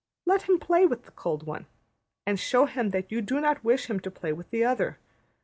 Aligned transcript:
Let 0.25 0.49
him 0.49 0.59
play 0.59 0.87
with 0.87 1.03
the 1.05 1.11
cold 1.11 1.45
one; 1.45 1.67
and 2.25 2.39
show 2.39 2.65
him 2.65 2.89
that 2.89 3.11
you 3.11 3.21
do 3.21 3.39
not 3.39 3.63
wish 3.63 3.85
him 3.85 3.99
to 3.99 4.09
play 4.09 4.33
with 4.33 4.49
the 4.49 4.65
other. 4.65 4.97